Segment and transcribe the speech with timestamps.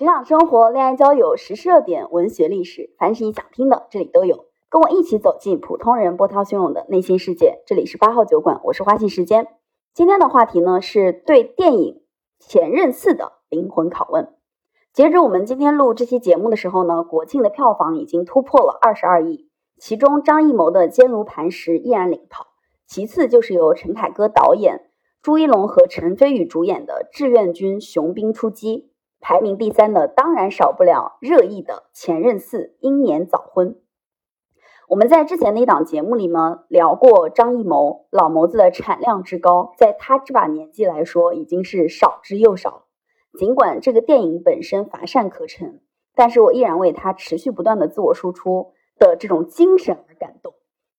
[0.00, 4.46] 职场生活、恋爱交友、时事热点、文学历史，凡是你想听的，这里都有。
[4.70, 7.60] 跟我一起走进普通人波涛汹涌的内心世界。
[7.66, 9.48] 这里是八号酒馆，我是花信时间。
[9.92, 12.02] 今天的话题呢，是对电影
[12.42, 14.32] 《前任四》的灵魂拷问。
[14.94, 22.46] 截止我们今天录这期节目的时候呢，国庆的票房已经突破了二十二亿，其中张艺谋的《坚如磐石》依然领跑，
[22.86, 24.80] 其次就是由陈凯歌导演、
[25.20, 28.86] 朱一龙和陈飞宇主演的《志愿军雄兵出击》。
[29.20, 33.76] 排名第三的当然少不了热议的《前任四》英年早婚。
[34.88, 42.86] 我们在之前的一档节目里呢聊过张艺谋老谋子的产量之高，在他这把年纪来说已经是少之又少。
[43.38, 45.80] 尽管这个电影本身乏善可陈，
[46.14, 50.54] 但是我依然为他持续不断的自我输出的这种精神而感动。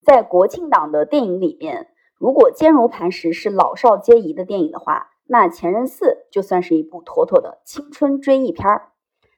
[0.05, 5.08] 在国庆档的电影里面，如果坚如磐石是老少皆宜的电影的话。
[5.34, 8.91] 那《前任四》就算是一部妥妥的青春追忆片儿。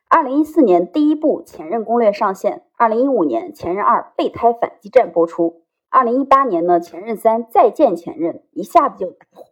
[0.09, 9.51] 二零一四年第一部《前任攻略》上线，二零一五年《前任二备胎反击战》播出，二零一八年呢《前任三再见前任》一下子就大火。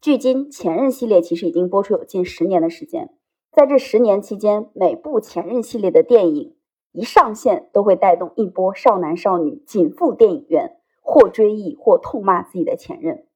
[0.00, 3.10] 距今，《前任》系列其实已经播出有近十年的时间，
[3.52, 6.56] 在这十年期间，每部《前任》系列的电影
[6.92, 13.26] 一上线，都会带动一波少男少女紧赴电影院，或追忆，或痛骂自己的前任。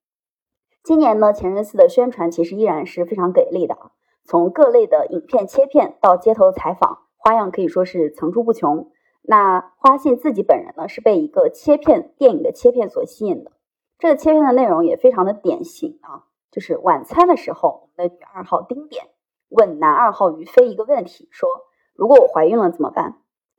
[0.83, 3.77] 今年呢，《前任四》的宣传其实依然是非常给力的！
[4.25, 8.91] 从各类的影片切片到街头采访，花样可以说是层出不穷。
[9.20, 13.53] 那花信自己本人呢，是被一个切片电影的切片所吸引的。
[13.98, 19.05] 这个切片的内容也非常的典型啊，就是晚餐的时候，我们的女二号丁点
[19.50, 21.47] 问男二号于飞一个问题，说
[21.94, 23.19] ：“如果我怀孕了怎么办？”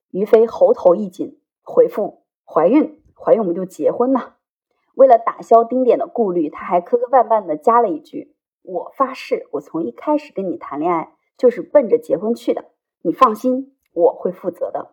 [0.09, 4.33] 于飞喉头一紧，回复：“怀孕，怀孕我们就结婚呐。”
[5.01, 12.65] 为了打消丁点的顾虑，他还磕磕绊绊的加了一句：“我发誓，我从一开始跟你谈恋爱就是奔着结婚去的，
[13.01, 14.91] 你放心，我会负责的。”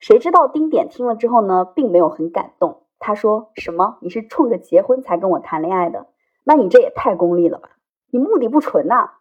[0.00, 2.82] 谁知道丁点听了之后呢，并没有很感动。
[2.98, 3.98] 他说：“什么？
[4.00, 6.08] 你是冲着结婚才跟我谈恋爱的？
[6.42, 7.70] 那你这也太功利了吧？
[8.10, 9.12] 你目的不纯呐！”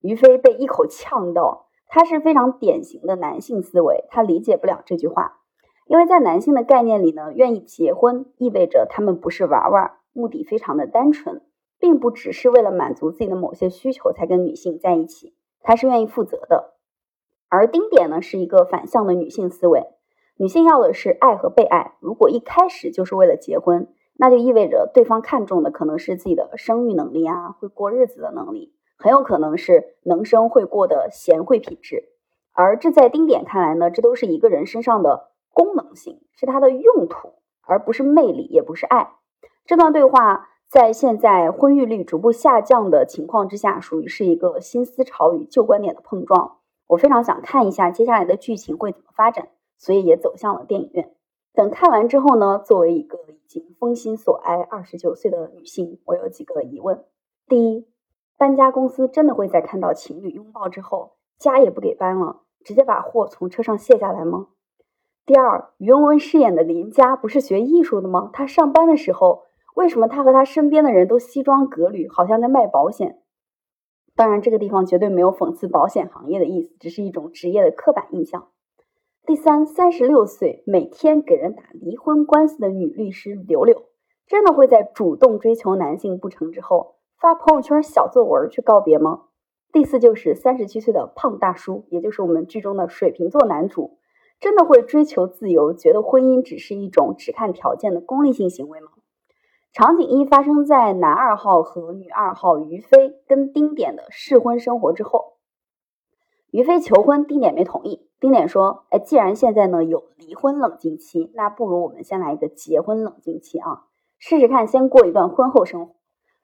[0.00, 5.40] 于飞被一口呛到，他是非常典型的男性思维，他理解不了这句话。
[5.86, 11.42] 因为在男性的概念里呢，愿意结婚意味着他们不是玩玩，目的非常的单纯，
[11.78, 16.72] 并不只是为了满足自己的某些需求才跟女性在一起，他是愿意负责的。
[17.50, 19.84] 而丁点呢，是一个反向的女性思维，
[20.38, 21.96] 女性要的是爱和被爱。
[22.00, 23.86] 如果一开始就是为了结婚，
[24.16, 32.04] 那就意味着对方看重的可能是自己的生育能力啊，会过日子的能力，很有可能是能生会过的贤惠品质。
[32.52, 35.33] 而这在丁点看来呢，这都是一个人身上的。
[35.54, 37.32] 功能性是它的用途，
[37.62, 39.14] 而不是魅力，也不是爱。
[39.64, 46.58] 这段对话在现在婚育率逐步下降的情况之下，属于是一个新思潮与旧观点的碰撞。
[46.88, 49.48] 我非常想看一下接下来的剧情会怎么发展，
[49.78, 51.14] 所以也走向了电影院。
[51.54, 57.04] 等看完之后呢，作为一个已经封心所哀二十九岁的女性，我有几个疑问：
[57.46, 57.86] 第一，
[58.36, 64.48] 搬家公司真的会在看到情侣拥抱之后，家也不给搬了，直接把货从车上卸下来吗？
[65.26, 68.28] 第二，于文文饰演的林佳不是学艺术的吗？
[68.34, 73.22] 他上班的时候，为什么他和他身边的人都西装革履，好像在卖保险？
[74.14, 78.48] 当然，这个地方绝对没有讽刺保险行业的意思，只是一种职业的刻板印象。
[79.24, 83.84] 第三，三十六岁每天给人打离婚官司的女律师柳柳，
[84.26, 89.22] 真的会在主动追求男性不成之后，发朋友圈小作文去告别吗？
[89.72, 93.96] 第四，就是三十七岁的胖大叔，也就是我们剧中的水瓶座男主。
[94.40, 98.88] 真的会追求自由，觉得婚姻只是一种只看条件的功利性行为吗？
[99.72, 105.32] 场景一发生在男二号和女二号于飞跟丁点的试婚生活之后，
[106.52, 108.08] 于飞求婚，丁点没同意。
[108.20, 113.86] 丁点说：“哎，既然现在呢有离婚冷静期，那不如我们先来一个结婚冷静期啊，
[114.18, 115.94] 试试看，先过一段婚后生活。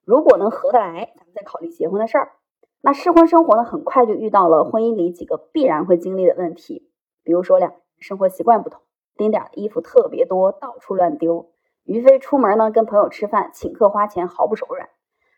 [0.05, 2.33] 如果能合得来，咱们再考虑结婚的事儿。
[2.81, 6.90] 那试婚生活呢，很快就遇到了婚姻里几个必然会经历的问题。”
[7.23, 8.81] 比如说，两生活习惯不同，
[9.17, 11.51] 丁点的衣服特别多，到处乱丢。
[11.85, 14.89] 于飞出门呢，跟朋友吃饭，请客花钱毫不手软。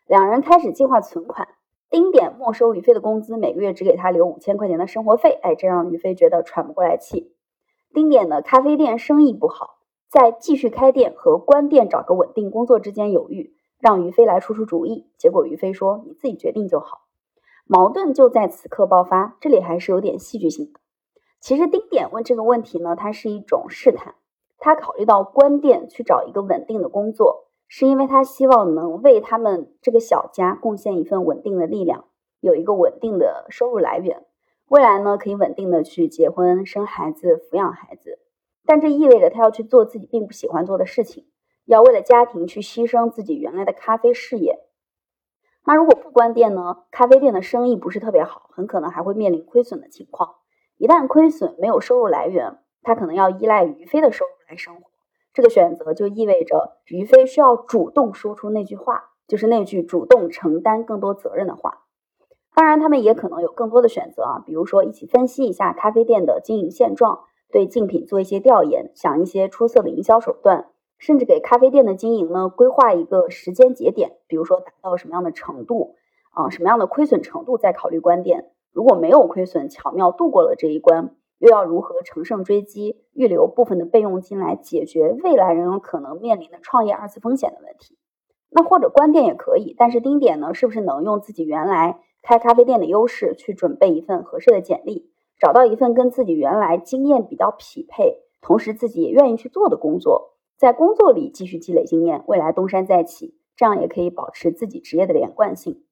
[0.05, 1.47] 两人开始计划存款，
[1.89, 5.39] 丁点没收于飞的工资，每个月只给他留五千块钱的生活费。
[5.41, 7.33] 哎，这让于飞觉得喘不过来气。
[7.93, 9.77] 丁点的咖啡店生意不好，
[10.09, 15.07] 在继续开店和关店找个稳定工作之间犹豫，让于飞来出出主意。
[15.17, 17.01] 结果于飞说：“你自己决定就好。”
[17.65, 20.79] 矛盾就在此刻爆发，这里还是有点戏剧性的。
[21.43, 24.15] 其实丁点问这个问题呢，它是一种试探。
[24.59, 32.05] 他考虑到关店去找一个稳定的工作，是因为他希望能为他们这个小家贡献一份稳定的力量，
[32.39, 34.23] 有一个稳定的收入来源。
[34.69, 38.19] 未来呢可以稳定的去结婚、生孩子、抚养孩子，
[38.65, 41.25] 但这意味着他要去做自己并不喜欢做的事情，
[41.65, 44.59] 要为了家庭去牺牲自己原来的咖啡事业。
[45.65, 46.85] 那如果不关店呢？
[46.89, 50.35] 咖啡店的生意不是特别好，很可能还会面临亏损的情况。
[50.83, 54.81] 一旦亏损，没有收入来源，他可能要依赖于飞的收入来生活。
[55.33, 61.83] 这个选择就意味着于飞需要主动说出那句话，就是那句主动承担更多责任的话。
[62.53, 70.67] 当然，他们也可能有更多的选择啊，比如说一起分析一下咖啡店的经营现状，对竞品做一些调研，想一些出色的营销手段。
[70.97, 75.95] 甚至给咖啡店的经营呢规划一个时间节点，比如说达到什么样的程度，
[76.31, 78.49] 啊，什么样的亏损程度再考虑关店。
[78.73, 87.97] 如果没有亏损，巧妙度过了这一关，又要如何乘胜追击，预留部分的备用金来解决未来仍有可能面临的创业二次风险的问题？
[88.49, 100.31] 那或者关店也可以，但是丁点呢，是不是能用自己原来开咖啡店的优势去准备一份合适的简历，找到一份跟自己原来经验比较匹配，同时自己也愿意去做的工作？
[100.57, 105.83] 在工作里继续积累经验，未来东山再起，这样也可以保持自己职业的连贯性。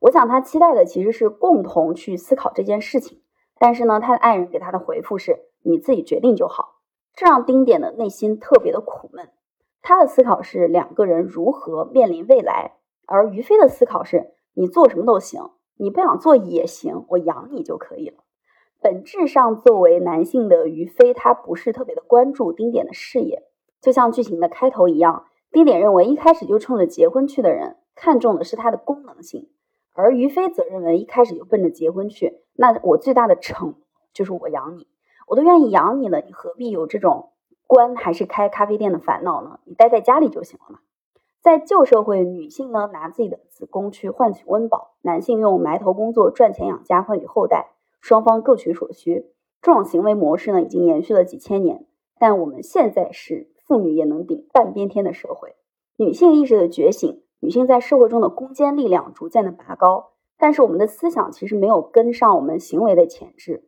[0.00, 3.22] 我想他期待的其实是共同去思考这件事情，
[3.58, 6.80] 但是呢，他的爱人给他的回复是“你自己决定就好”，
[7.14, 9.28] 这让丁点的内心特别的苦闷。
[9.82, 12.72] 他的思考是两个人如何面临未来，
[13.06, 18.24] 而于飞的思考是你做什么都行，你不想做也行，我养你就可以了。
[18.82, 23.42] 本质上，作为男性的于飞，他不是特别的关注丁点的事业。
[23.82, 29.48] 就像剧情的开头一样，丁点认为一开始就冲着结婚去的人，看重的是他的功能性；
[29.92, 33.74] 而于飞则认为一开始就奔着结婚去，那我最大的承
[34.12, 34.86] 就是我养你，
[35.26, 37.30] 我都愿意养你了，你何必有这种
[37.66, 39.60] 关还是开咖啡店的烦恼呢？
[39.64, 40.78] 你待在家里就行了嘛。
[41.40, 47.70] 在旧社会，女性呢拿自己的子宫去换取温饱，男性用埋头工作赚钱养家换取后代，
[48.00, 49.30] 双方各取所需。
[49.62, 51.86] 这种行为模式呢已经延续了几千年，
[52.18, 53.48] 但我们现在是。
[53.70, 55.54] 妇女也能顶半边天的社会，
[55.96, 63.64] 女性意识的觉醒，女性在社会中的攻坚力量逐渐的拔高，但是我们的思想其实没有跟上我们行为的潜质。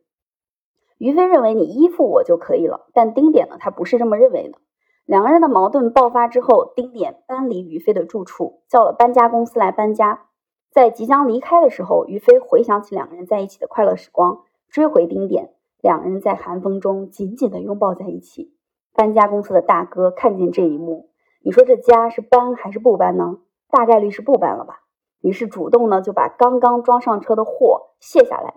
[0.99, 4.59] 于飞认为你依附我就可以了，但丁点呢，他不是这么认为的。
[5.05, 10.27] 两个人的矛盾爆发之后，丁点搬离于飞的住处，叫了搬家公司来搬家。
[10.71, 15.49] 在即将离开的时候，于飞回想起两个人在一起的快乐时光，追回丁点，
[15.81, 18.55] 两个人在寒风中紧紧的拥抱在一起。
[18.93, 21.09] 搬家公司的大哥看见这一幕，
[21.43, 23.39] 你说这家是搬还是不搬呢？
[23.73, 24.81] 大概率是不搬了吧。
[25.21, 28.53] 于是主动呢就把刚刚装上车的货卸下来。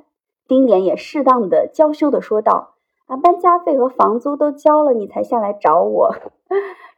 [0.47, 2.75] 丁点也适当的娇羞的说道
[3.09, 6.15] ：“啊，搬家费和房租都交了，你才下来找我。”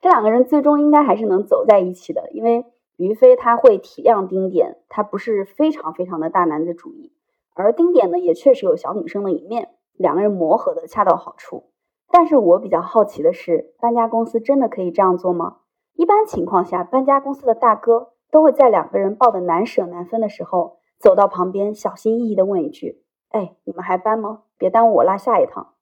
[0.02, 2.66] 这两个人最终应该还是能走在一起的，因为
[2.96, 7.12] 于飞他会体谅丁点，他不是非常非常的大男子主义，
[7.54, 11.64] 而丁点呢也确实有小女生的一面，两个人磨合的恰到好处。
[12.10, 15.58] 但是我比较好奇的是，搬家公司真的可以这样做吗？
[15.98, 24.42] 一般情况下，搬家公司的大哥都会在两个人抱得难舍难分的时候，走到旁边，小心翼翼地问一句：“哎，你们还搬吗？
[24.58, 25.74] 别耽误我拉下一趟。”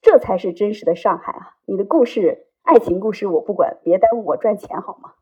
[0.00, 1.56] 这才是真实的上海啊！
[1.66, 5.14] 你的故事，爱情故事我不管，别耽误我赚钱好吗？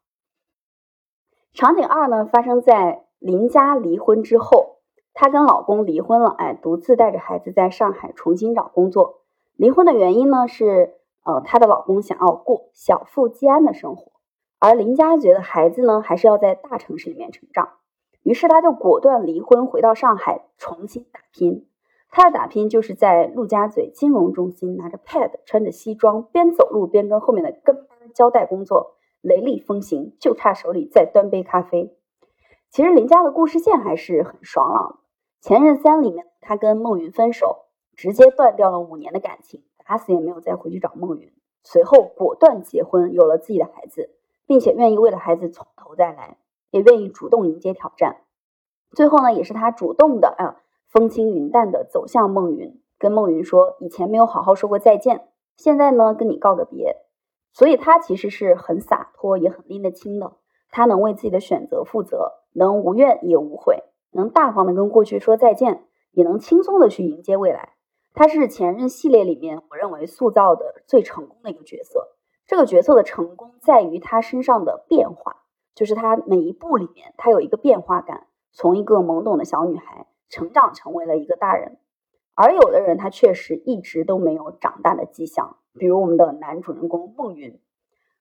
[1.54, 4.80] 场景二呢，发生在林佳离婚之后，
[5.14, 9.22] 她跟老公离婚了，哎，独自带着孩子在上海重新找工作。
[9.56, 14.11] 离婚的原因呢是，呃，她的老公想要过小富即安的生活，
[14.64, 17.70] 而林佳觉得孩子呢还是要在大城市里面成长，
[18.22, 21.66] 于是她就果断离婚，回到上海重新打拼。
[22.12, 31.96] 她的打拼就是在陆家嘴金融中心拿着 pad，穿着西装，边走路边跟后面的跟班交代工作，雷厉风行，就差手里再端杯咖啡。
[32.70, 34.94] 其实林佳的故事线还是很爽朗的，
[35.40, 37.66] 《前任三》里面她跟孟云分手。
[37.94, 41.30] 直接断掉了五年的感情，打死也没有再回去找孟云。
[41.62, 44.08] 随后果断结婚，有了自己的孩子，
[44.52, 46.36] 并且愿意为了孩子从头再来，
[46.70, 48.18] 也愿意主动迎接挑战。
[48.90, 56.98] 最后呢，也是他主动的啊，风轻云淡的走向孟云，跟孟云说：“以前没有好好说过再见，现在呢，跟你告个别。”
[57.54, 60.34] 所以他其实是很洒脱，也很拎得清的。
[60.68, 67.70] 他能为自己的选择负责，能无怨也无悔，能大方的跟过去说再见，也能轻松的去迎接未来。
[68.12, 72.08] 他是前任系列里面我认为塑造的最成功的一个角色。
[72.52, 75.36] 这个角色的成功在于他身上的变化，
[75.74, 81.78] 就是他每一步里面他有一个变化感，从一个懵懂的小女孩成长成为了一个大人。
[82.34, 87.58] 而有的人他确实一直都没有长大的迹象，比如我们的男主人公孟云，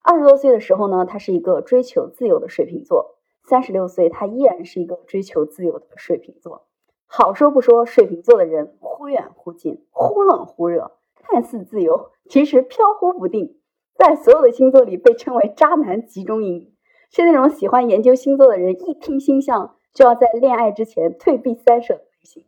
[0.01, 6.67] 二十多岁的时候呢，他是一个追求自由的水瓶座；三十六岁他依然是一个追求自由的水瓶座。
[7.05, 13.57] 好说不说，水瓶座的人忽远忽近，忽冷忽热，看似自由，其实飘忽不定，
[14.01, 16.73] 在所有的星座里被称为渣男集中营，
[17.11, 22.43] 是那种喜欢研究星座的人一听星象就要在恋爱之前退避三舍的类型。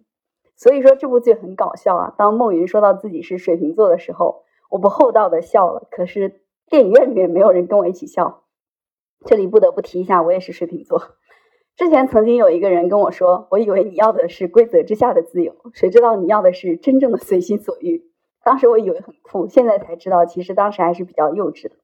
[0.55, 2.15] 所以说这部剧很搞笑啊！
[2.17, 6.41] 当孟云说到自己是水瓶座的时候，我不厚道的笑了，可是
[6.72, 8.45] 电影院里面没有人跟我一起笑。
[9.24, 11.03] 这里不得不提一下，我也是水瓶座。
[11.75, 18.10] 之前曾经有一个人跟我说：“我以为你要的是规则之下的自由，谁知道你要的是真正的随心所欲。”
[18.43, 21.75] 当时我以为很酷，现在才知道，其实当时还是比较幼稚的。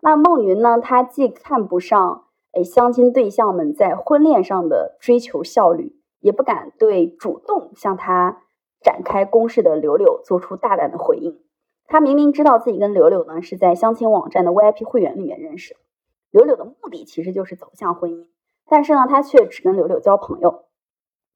[0.00, 0.80] 那孟云呢？
[0.80, 8.42] 他既看不上哎相亲对象们在婚恋上的追求效率，也不敢对主动向他
[8.80, 11.40] 展开攻势的柳柳做出大胆的回应。
[11.86, 15.76] 他明明知道自己跟柳柳呢是在相亲网站的 VIP 会员里面认识，
[16.30, 18.26] 柳柳的目的其实就是走向婚姻。
[18.66, 20.64] 但是呢，他却只跟柳柳交朋友。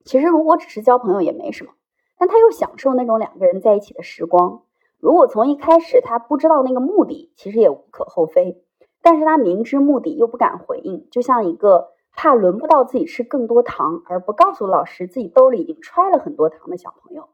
[0.04, 1.72] 其实如果只是交朋友也没什么，
[2.18, 4.62] 但他又享受那种两个人在一起的时光。
[4.98, 8.62] 如果从一开始他不知道那个目的，其实也无可厚非。
[9.00, 17.28] 但是他明知目的又不敢回应，就像一个怕轮不到自己吃更多糖而不告诉老师自己兜里已经揣了很多糖的小朋友。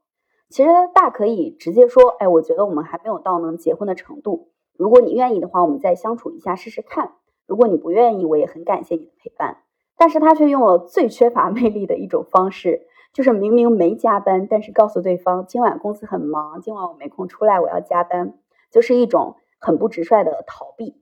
[0.50, 4.50] 其实大可以直接说：“哎，我觉得我们还没有到能结婚的程度。
[4.76, 7.12] 如果你愿意的话，我们再相处一下试试看。
[7.46, 9.62] 如果你不愿意，我也很感谢你的陪伴。”
[9.96, 18.34] 但是他却用了最缺乏魅力的一种方式，就是明明没加班，但是告诉对方今晚公司很忙，今晚我没空出来，我要加班，
[18.72, 21.00] 就是一种很不直率的逃避。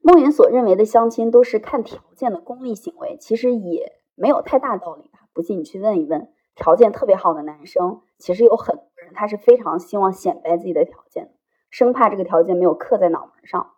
[0.00, 5.18] 孟云所认为的相亲都是看条件的功利行为，其实也没有太大道理吧？
[5.34, 11.34] 不信你去问一问，条件特别好的男生，其实有很多人他是非常希望显摆自己的条件，
[11.68, 13.72] 生怕这个条件没有刻在脑门上。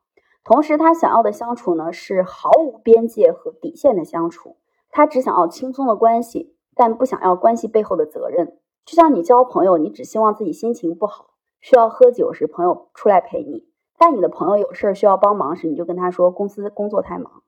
[0.45, 4.57] 同时，他想要的相处呢，是毫无边界和底线的相处。
[4.91, 8.57] 他只想要轻松的关系，但不想要关系背后的责任。
[8.87, 13.67] 就像你交朋友，你只希望自己心情不好，需要喝酒时朋友出来陪你；
[13.99, 17.43] 但你的朋友有事需要帮忙时，你就跟他说公司工作太忙。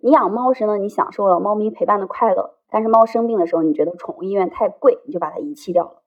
[0.00, 6.02] 你养猫时呢，你享受了猫咪陪伴的快乐；但是猫生病的时候，你觉得宠物医院太贵，你就把它遗弃掉了。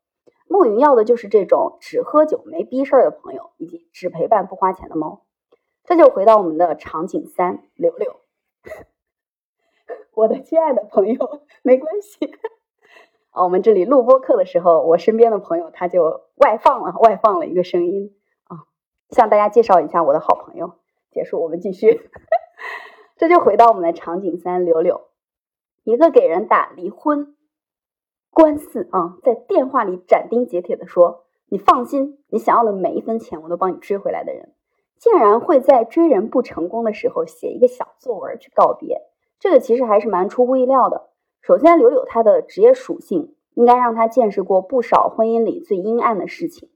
[0.48, 5.22] 孟云要的就是这种只喝酒没逼事儿的朋友，以及只陪伴不花钱的猫。
[5.84, 8.16] 这就回到我们的场景三，柳柳，
[10.16, 12.34] 我的亲爱的朋友，没关系。
[13.32, 18.68] 啊，我们这里录播课的时候，我身边的朋友他就外放了，外放了一个声音啊，
[19.10, 20.74] 向大家介绍一下我的好朋友。
[21.12, 22.10] 结束，我们继续。
[23.18, 25.02] 这就回到我们的场景三，柳柳，
[25.84, 27.36] 一个给人打离婚
[28.32, 34.54] 官司啊，在电话里斩钉截铁的说：“你放心，你想要的每一分钱，我都帮你追回来的人。”
[35.00, 39.02] 竟然会在追人不成功的时候写一个小作文去告别，
[39.40, 41.11] 这个其实还是蛮出乎意料的。
[41.42, 46.70] 首先，柳柳她的职业属性应该让她见识过不少婚姻里最阴暗的事情。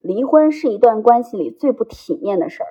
[0.00, 2.68] 离婚是一段关系里最不体面的事儿。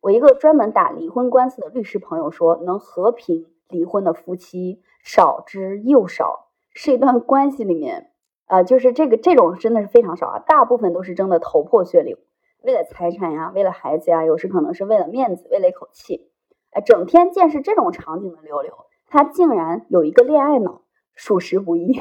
[0.00, 8.10] 我一个专门打离婚官司的律师朋友说，能和平离婚的夫妻少之又少，是一段关系里面，
[8.46, 12.18] 呃，就是这个这种真的是非常少啊，大部分都是争得头破血流。
[12.62, 16.28] 为了财产呀，为了孩子呀，有时可能是为了面子，为了一口气，
[16.72, 18.72] 哎，整天见识这种场景的柳柳，
[19.06, 20.82] 她竟然有一个恋爱脑，
[21.18, 22.00] 属实不易。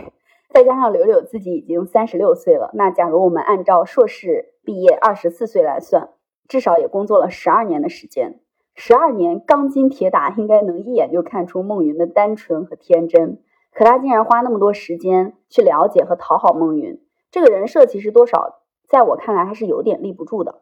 [0.50, 6.12] 再加上柳柳自己已经三十六岁了，那假如我们按照硕士毕业二十四岁来算，
[6.48, 8.40] 至少也工作了十二年的时间，
[8.76, 13.42] 十二年钢筋铁打，应该能一眼就看出孟云的单纯和天真。
[13.74, 18.62] 可他竟然花那么多时间去了解和讨好孟云，这个人设其实多少。
[18.88, 20.62] 在我看来，还是有点立不住的。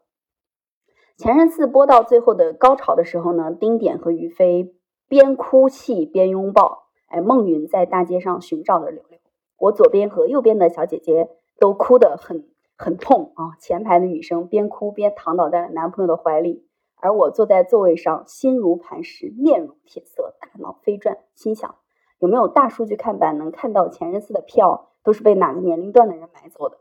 [1.15, 4.73] 前任四播到最后的高潮的时候呢，丁点和于飞
[5.07, 6.84] 边哭泣边拥抱。
[7.07, 9.19] 哎，孟云在大街上寻找着柳柳，
[9.57, 13.55] 我左边和右边的小姐姐都哭得很很痛啊。
[13.59, 21.75] 前排的女生边哭边躺倒在了男朋友的怀里，而我坐在座位上，心如磐石，面如铁色，大脑飞转，心想
[22.19, 26.77] 有没有大数据看板能看到前任四的票都是被哪个年龄段的人买走的？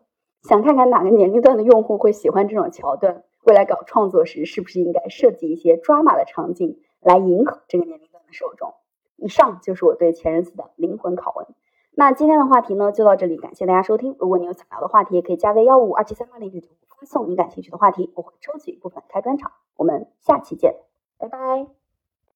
[0.49, 8.75] 想看看哪个年龄段的用户会喜欢这种桥段，未来搞创作时是不是应该设计一些抓马的场景来迎合这个年龄段的受众？
[9.17, 11.47] 以上就是我对前任四的灵魂拷问。
[11.97, 14.17] 那今天的话题呢就到这里，感谢大家收听。
[14.19, 19.53] 如果你有想聊的话题，也可以加微幺五二七三八零九九发送你感兴趣的话题，我会抽取一部分开专场。
[19.77, 20.75] 我们下期见，
[21.19, 21.84] 拜拜。